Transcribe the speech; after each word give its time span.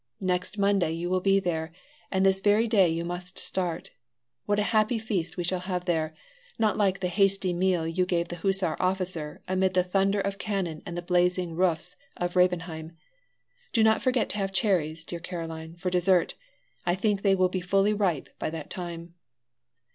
Next 0.19 0.57
Monday 0.57 0.93
you 0.93 1.11
will 1.11 1.19
be 1.19 1.39
there, 1.39 1.71
and 2.09 2.25
this 2.25 2.41
very 2.41 2.67
day 2.67 2.89
you 2.89 3.05
must 3.05 3.37
start. 3.37 3.91
What 4.47 4.57
a 4.57 4.63
happy 4.73 4.97
feast 4.97 5.37
we 5.37 5.43
shall 5.43 5.59
have 5.59 5.85
there! 5.85 6.15
not 6.57 6.75
like 6.75 6.99
the 7.01 7.07
hasty 7.07 7.53
meal 7.53 7.87
you 7.87 8.07
gave 8.07 8.27
the 8.29 8.37
hussar 8.37 8.75
officer 8.79 9.43
amid 9.47 9.75
the 9.75 9.83
thunder 9.83 10.19
of 10.19 10.39
cannon 10.39 10.81
and 10.87 10.97
the 10.97 11.03
blazing 11.03 11.55
roofs 11.55 11.95
of 12.17 12.35
Rebenheim. 12.35 12.97
Do 13.73 13.83
not 13.83 14.01
forget 14.01 14.27
to 14.29 14.37
have 14.39 14.51
cherries, 14.51 15.05
dear 15.05 15.19
Caroline, 15.19 15.75
for 15.75 15.91
dessert; 15.91 16.33
I 16.83 16.95
think 16.95 17.21
they 17.21 17.35
will 17.35 17.47
be 17.49 17.61
fully 17.61 17.93
ripe 17.93 18.29
by 18.39 18.49
that 18.49 18.71
time." 18.71 19.13